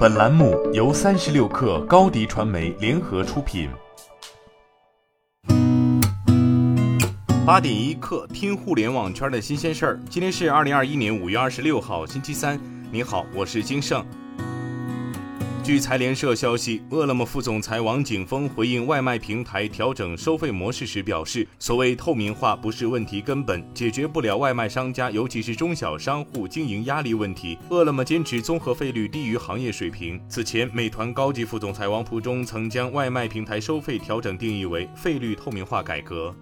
[0.00, 3.68] 本栏目由三十六氪高低传媒联合出品。
[7.44, 10.00] 八点一刻，听互联网圈的新鲜事儿。
[10.08, 12.58] 今天是二零二一年五月二十六号，星期三。
[12.90, 14.02] 你好，我是金盛。
[15.62, 27.58] 据财联社消息，饿了么副总裁王景峰回应外卖平台调整收费模式时表示：“所谓透明化不是问题根本，解决不了外卖商家，尤其是中小商户经营压力问题。
[27.68, 36.34] 饿了么坚持综合费率低于行业水平。”此前，美团高级副总裁王普忠曾将外卖平台收费调整定义为费率透明化改革。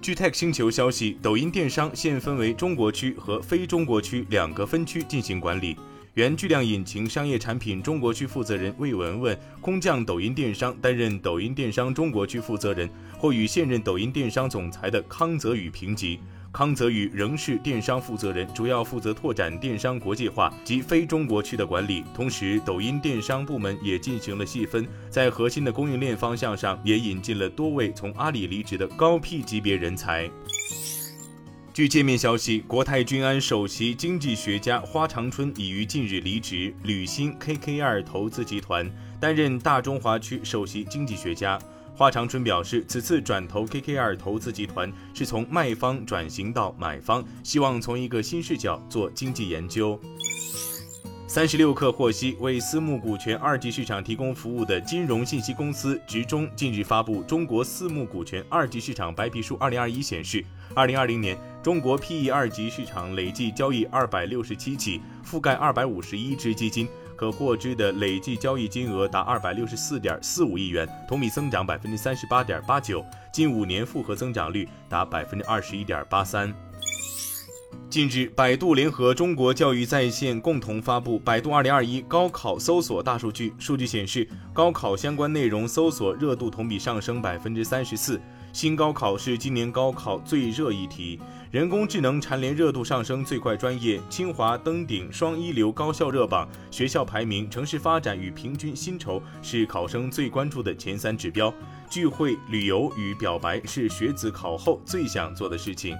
[0.00, 5.76] 据 Tech 星球消息，抖音电商现分为中国区和非中国区两个分区进行管理。
[6.14, 16.18] 原巨量引擎商业产品中国区负责人魏文文空降抖音电商，担任抖音电商中国区负责人，或与现任抖音电商总裁的康泽宇平级。
[16.52, 22.02] 康泽宇仍是电商负责人，主要负责拓展电商国际化及非中国区的管理。
[22.12, 30.28] 同时，抖音电商部门也进行了细分，在核心的供应链方向上，也引进了多位从阿里离职的高 P 级别人才。
[31.72, 38.90] 据界面消息，国泰君安首席经济学家花长春已于近日离职，履新 KKR 投资集团
[39.20, 41.56] 担任大中华区首席经济学家。
[41.94, 49.98] 花长春表示，此次转投 KKR 投资集团是从卖方转型到买方，希望从一个新视角做经济研究。
[51.32, 76.52] 三十六氪获悉，为私募股权二级市场提供服务的金融信息公司直中近日发布《中国私募股权二级市场白皮书二零二一》，显示，二零二零年中国 PE 二级市场累计交易二百六十七起，覆盖二百五十一只基金，可获知的累计交易金额达二百六十四点四五亿元，同比增长百分之三十八点八九，近五年复合增长率达百分之二十一点八三。
[77.90, 83.50] 近日，百度联合中国教育在线共同发布《百度2021高考搜索大数据》。
[83.58, 88.20] 数据显示，高考相关内容搜索热度同比上升百分之三十四。
[88.52, 91.18] 新高考是今年高考最热议题。
[91.50, 101.52] 人工智能蝉联热度上升最快专业，清华登顶双一流高校热榜，学校排名、城市发展与平均薪酬是考生最关注的前三指标。
[101.90, 105.96] 聚会、旅游与表白是学子考后最想做的事情。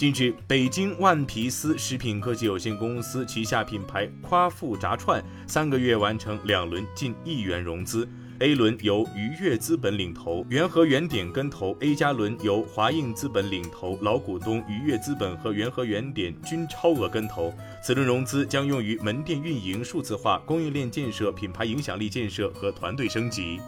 [0.00, 17.52] 近日，北京万皮丝食品科技有限公司旗下品牌夸父炸串三个月完成两轮近亿元融资，A 轮由愉悦资本领投，元和原点跟投；A 加轮由华映资本领投，老股东愉悦资本和元和原点均超额跟投。
[17.84, 23.60] 此轮融资将用于门店运营数字化、供应链建设、品牌影响力建设和团队升级。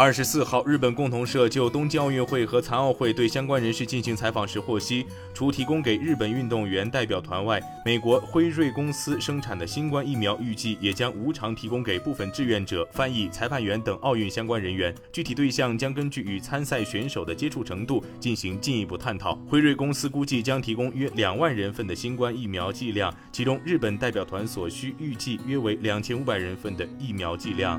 [0.00, 14.94] 二十四号，日本共同社就东京奥运会和残奥会对相关人士进行采访时获悉，除提供给日本运动员代表团外，美国辉瑞公司生产的新冠疫苗预计也将无偿提供给部分志愿者、翻译、裁判员等奥运相关人员。
[15.12, 19.34] 具体对象将根据与参赛选手的接触程度进行进一步探讨。
[19.50, 27.78] 辉瑞公司估计将提供约两万人份的新冠疫苗剂量，其中日本代表团所需预计约为两千五百人份的疫苗剂量。